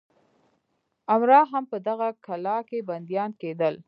امرا 1.15 1.41
هم 1.51 1.63
په 1.71 1.77
دغه 1.87 2.07
کلا 2.25 2.57
کې 2.69 2.85
بندیان 2.89 3.31
کېدل. 3.41 3.75